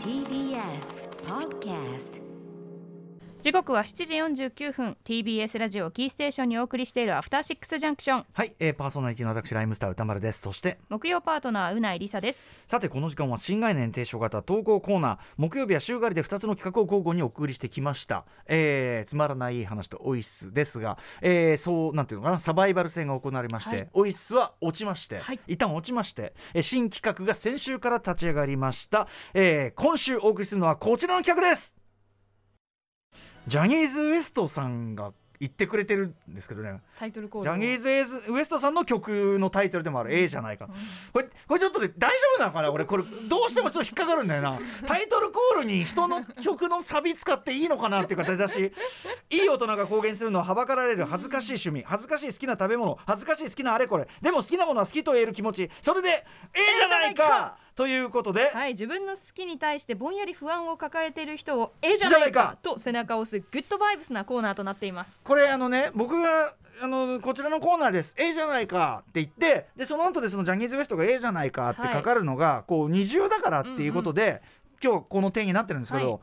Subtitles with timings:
[0.00, 2.20] TBS Podcast
[3.46, 4.96] 時刻は7時49分。
[5.04, 10.40] TBS ラジオキーステーションにお送りしているアフターシックスジャンクションはい、えー、パーソナリティの私ライムスター歌丸です。
[10.40, 12.44] そして木曜パートナーうないりさです。
[12.66, 15.18] さてこの時間は新概念提唱型投稿コーナー。
[15.36, 23.88] 木曜日は週替わりで2つの企画を交互にお送りしてきました、えー、つまらない話とオイスですが、えー、そうなんていうのかなサバイバル戦が行われまして、はい。
[23.92, 25.38] オイスは落ちまして、はい。
[25.46, 31.76] 一旦落ちまして、えー新企画が先週から立ち上がりました、えー、今週お送りするのはこちらの企画です
[33.46, 36.80] ジャニーズ WEST さんが言ってくれてるんですけどね。
[36.98, 40.66] タイトルコールジャニーズ WEST さんの曲のタイトルでもある「A じゃないか」
[41.12, 42.70] これこれちょっとで大丈夫なのかな？
[42.70, 44.58] これこれどうしてもちょっと引っかかるんだよな。
[44.88, 48.72] タイトルコールに人の曲のサビ使っていいのかなっていう形だし
[49.28, 62.58] いい大人が公言するのははばかられる恥ずかしい趣味恥ずかしい好きな食べ物恥ずかしい好きなあれこれでも好きなものは好きと言える気持ちそれで「A じゃないか」ということで、はい自分の好きに対してぼんやり不安を抱えている人をええじゃないかか。
[62.62, 65.20] と背中を押すグッドバイブスなコーナーとなっています。
[65.22, 74.42] これあのね僕があのこちらのコーナーです「ええじゃないか」って言ってでその後でそのジャニーズ WEST が「ええじゃないか」ってかかるのが、こう二重だからっていうことで、
[74.82, 76.20] 今日この点になってるんですけど、はい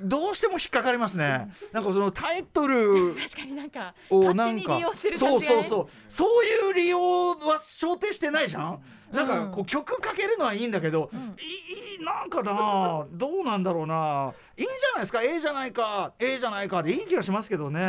[0.00, 1.50] どうしても引っかかりますね。
[1.72, 5.86] なんかそのタイトル 確かになんかをなんかそうそうそう。
[6.08, 6.98] そういう利用
[7.36, 8.82] は想定してないじゃん。
[9.12, 11.16] なんかうんこう曲かけるのはいいんだけど、ん。
[11.40, 15.22] いいなんかなどうなんだろうないいんじゃないですか。
[15.22, 17.80] A じゃないか A じゃないかでいい気がしますけどね、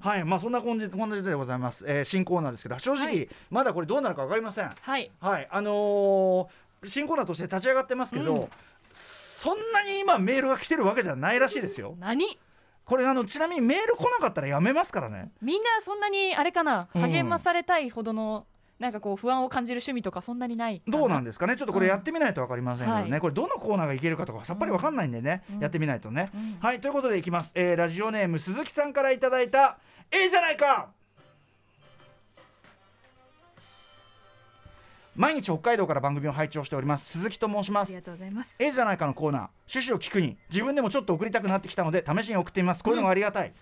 [0.00, 0.24] はい。
[0.24, 3.28] まあそんな感じこんな時代でございます、えー新コーナーですけど正直、はい。
[3.50, 4.70] まだこれどうなるか分かりません。
[4.80, 5.10] はい。
[5.20, 5.48] はい。
[5.50, 6.46] あのー
[6.82, 8.48] 新コーナーとして立ち上がってますけど、うん
[9.40, 11.96] そんなに今メールが来てるわけじゃないらしいですよ。
[11.98, 12.38] 何？
[12.84, 15.32] これあのちなみにメール来なかったらやめますからね。
[15.40, 16.88] みんなそんなにあれかな？
[16.94, 17.00] うん。
[17.00, 18.46] 励まされたいほどの、
[18.78, 21.56] なんかこう不安を感じる趣味とかそんなにないどうなんでですかね？
[21.56, 23.20] ちょっとこれやってみないと分かりませんけどね、はい。
[23.22, 25.60] これどのコーナーがいけるかとかさっぱり分かんないんでね、うん。
[25.60, 26.58] やってみないとね、うん。
[26.60, 29.78] はいということでいきます、えーラジオネーム鈴木さんからいただいた
[30.12, 30.90] 「ええじゃないか!」
[35.16, 37.10] 毎日北海道から番組を拝聴しております。
[37.18, 37.88] 鈴木と申します。
[37.88, 38.56] ありがとうございます。
[38.58, 39.40] ええじゃないかのコーナー。
[39.72, 42.84] 趣旨を聞くに自分でもちょっと送りたくなってきたので試しに送ってみます。
[42.84, 43.52] こういうのがありがたい、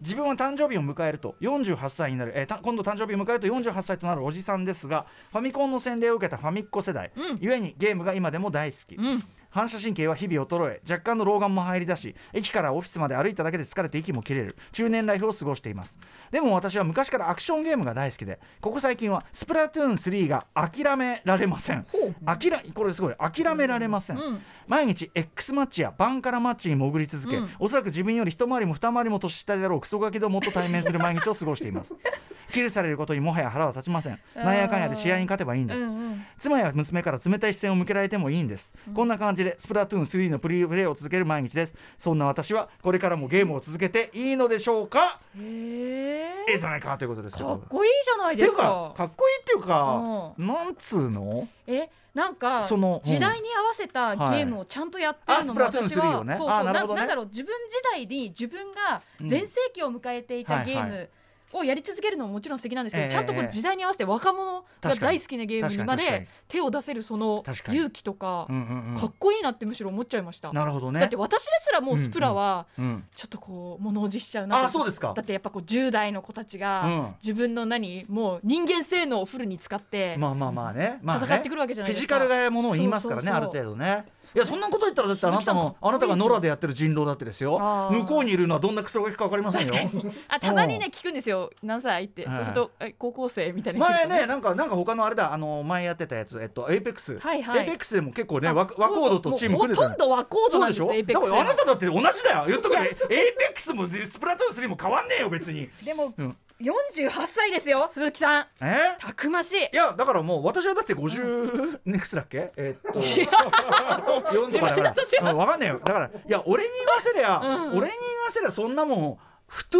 [0.00, 7.38] 自分は誕生日を迎えると48歳になる、えーた今度誕生日を迎えると48歳となるおじさんですがファミコンの洗礼を受けたファミッコ世代、うん。
[7.40, 15.98] ゆえにゲームが今でも大好き、うん反射神経は日々衰え若干の老眼も入り出し駅からオフィスまで歩いただけで疲れて息も切れる中年ライフを過ごしています。
[16.30, 21.86] でも私は昔からアクションゲームが大好きでここ最近はスプラトゥーン3が諦められません。
[22.24, 27.50] 諦これすごい諦められません、うん毎日 X マッチやバンカラマッチに潜り続け、うん。
[27.58, 31.94] おそらく自分より一回りも二回りも年下であろうクソガキどもと対面する毎日を過ごしています。
[32.52, 34.18] キルされることにもはや腹は立ちません。
[34.34, 36.24] なんやかんやで試合に勝てばいいんです、うんうん。
[36.38, 41.74] 妻や娘から冷たい視線を向けられてもいいんです、こんな感じでスプラトゥーン3のプレイプレイを続ける毎日です。
[41.96, 45.20] そんな私はこれからもゲームを続けていいのでしょうか？
[45.38, 48.92] へえええじゃないかということですけどかっこいいじゃないですか。
[48.96, 51.48] かっこいいっていうか、うなんつうの？
[51.66, 53.10] えなんかそのうん。
[53.10, 56.34] 時代に合わせたゲームをちゃんとやってるのも私は3をね。
[56.36, 59.28] そうそうあななんだろう自分時代に自分がうん。
[59.28, 61.08] 全盛期を迎えていたゲーム
[61.52, 69.00] をやり続けるのももちろん素敵なんですけど、ええちゃんとこう時代に合わせて若者が大好きなゲームにまで手を出せるその勇気とかうんうんうん。
[69.00, 70.52] かっこいいなってむしろ思っちゃいました。
[70.52, 71.00] なるほどね。
[71.00, 75.12] だって私ですらもうスプラはうんちょっとこう物おじしちゃうなあそうですか。
[75.14, 77.16] だってやっぱこう10代の子たちうがん。
[77.22, 82.18] 自分の何もう人間性能をフルに使ってまあまあまあね,、まあね、戦ってくるわけじゃないフィですか。
[82.18, 84.04] ジカルがものを言いますからねある程度ね。
[84.34, 87.58] いやそんなこと言ったらだってあなた鈴木さんのあなたが野良でやってる人狼だってですよ。
[87.90, 89.72] 向こうにいるのはどんなクソガキか分かりませんよ。
[89.72, 90.14] 確かに。
[90.28, 117.90] あたまにね聞くんですよ何歳って、はいそうするとえ高校生みたいな前ねなんかなんか他のあれだあの前やってたやつえっとエイペックスはいはいエイペックスでも結構ねワコードとチーム組んでたほとんどワコードなんですエイペックスあなただって同じだよ言っとくけどエイペックスもスプラトゥーン3も変わんねえよ別にでも、うん48歳ですよ鈴木さんえたくましいいやだからもう私はだって50いくつだっけえっと4とかだから自分の年はうんわかんないよだからいや俺に言わせりゃ、俺に言わ
[118.30, 119.78] せりゃそんなもんふと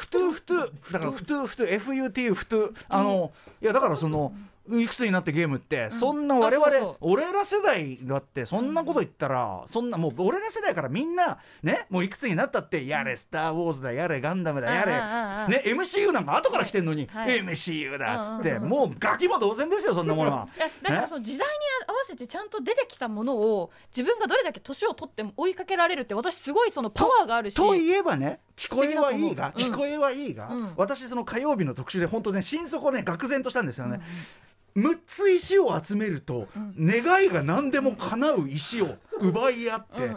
[0.00, 0.54] ふとふと
[0.92, 1.46] だからふと。
[1.46, 4.32] ふと FUT ふとあのいやだからその
[4.78, 6.96] いくつになってゲームって、そんな我々あそうそう。
[7.00, 14.84] 俺ら世代だってそんなこと言ったら、そんなもう俺ら世代からみんなねもういくつになったってやれ「スター・ウォーズ」だやれ「ガンダム」だや
[15.48, 17.40] れ、ね、MCU なんか後から来てんのに、はい。
[17.40, 20.48] MCU だっつって、もうガキも同然ですよそんなものは。
[20.82, 21.54] だからその時代に
[21.88, 27.54] 合わせてちゃんと出てきたものを自分がどれだけ年を取っても追いかけられるって私すごいそのパワーがあるし。
[27.54, 30.72] といえばね聞こえはいいが、聞こえはいいが、うん。
[30.76, 34.02] 私その火曜日の特集で本当ね心底ね愕然としたんですよね、
[34.76, 36.46] 6つ石を集めると、
[36.78, 40.10] 願いが何でも叶う石を奪い合って、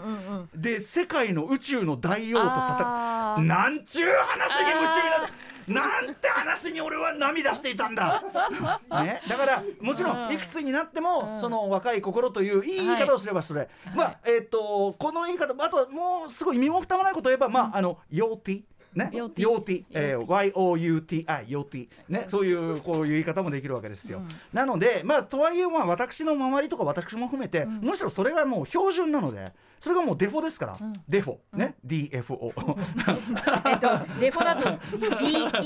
[0.56, 3.44] で世界の宇宙の大王と戦う。
[3.44, 5.34] なんちゅう話に夢中になる
[5.68, 8.24] なんて話に俺は涙していたんだ、
[9.04, 11.40] ね、だからもちろんいくつになっても、うん。
[11.40, 18.64] その若い心といういい言い方をすればそれ、まあえっ、とこの言い方あとはもうすごい身も蓋もないことを言えば、まああのヨーティ
[18.96, 24.28] ね、ヨーティえー YOUTI ヨーティねそういうこういう言い方もできるわけですよ、うん。
[24.54, 30.94] なのでまあとはいえまあ私の周りとか私も含めて、むしろそれがもう標準なのでそれがもうデフォですから、ん。
[31.10, 31.32] デフ。
[31.32, 32.54] ォね、DFO
[33.68, 35.62] えっとデフォだと DEFO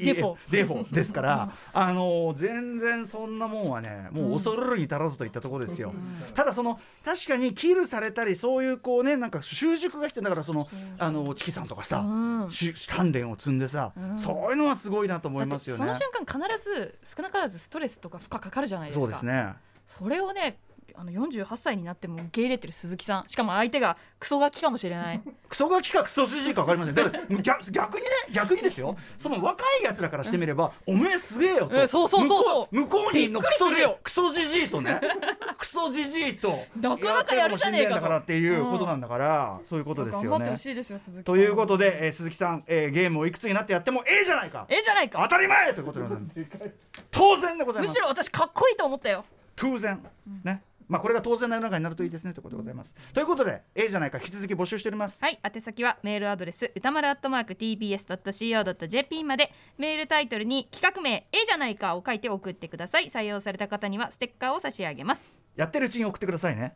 [0.00, 0.36] デフォ。
[0.50, 5.92] デフォですから、あの全然そんなもんはねもう恐るるに足らずといったところですよ、
[6.34, 10.24] ただその確かにキルされたりそういうこうねなんか習熟が必要。
[10.24, 10.66] だからその
[10.98, 12.50] あのチキさんとかさ、うん。
[12.50, 14.18] し鍛錬を積んでさ、うん。
[14.18, 15.78] そういうのはすごいなと思いますよね。
[15.78, 19.00] その瞬間必ず少なからずストレスとか負荷かかるじゃないですか。
[19.00, 19.54] そうですね。
[19.86, 20.58] それをね
[20.98, 23.28] あの48歳になっても受け入れてる鈴木さん。
[23.28, 25.20] しかも相手がクソガキかもしれない。
[25.48, 26.94] クソガキかクソじじいか分かりません。
[26.94, 28.96] だから逆逆にね逆にですよ。
[29.16, 32.76] その若いやつらからしてみれば、おめえすげえよと、うんそうそうそうそう。
[32.76, 35.00] 向こうにのクソじクソじじいとね
[35.56, 40.28] クソじじいとなかなかやるじゃねえかかもしんだからっていうことなんだから、そういうことですよね。
[40.30, 44.66] 頑張ってですよ鈴木ということで、えー鈴木さん、えーゲームをいくつになってやってもええじゃないか。
[44.68, 45.20] ええじゃないか。
[45.22, 46.74] 当たり前ということでございます。
[47.10, 47.90] 当然でございます。
[47.90, 49.24] むしろ私かっこいいと思ったよ。
[49.56, 50.00] 当然、
[50.44, 52.94] ねまあこれが当然な世の中になるといいですねということでございます。
[53.12, 55.18] ということでええじゃないか引き続き募集しております。
[55.22, 59.52] はい宛先はメールアドレス歌丸アットマーク tbs.co.jp まで。
[59.76, 63.08] メールタイトルに企画名「ええじゃないか」を書いて送ってください。
[63.08, 65.42] 採用された方にはステッカーを差し上げます。
[65.56, 66.74] やってるうちに送ってくださいね。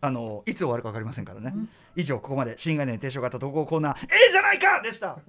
[0.00, 1.54] あのいつ終わるか分かりませんからね。
[1.96, 5.18] 以上ここまで新概念提唱型投稿コーナーええじゃないかでした。